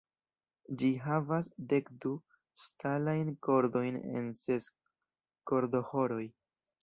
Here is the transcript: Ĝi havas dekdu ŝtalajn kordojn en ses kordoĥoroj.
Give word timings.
Ĝi 0.83 0.87
havas 1.01 1.49
dekdu 1.73 2.13
ŝtalajn 2.63 3.29
kordojn 3.47 3.99
en 4.21 4.33
ses 4.41 4.67
kordoĥoroj. 5.51 6.25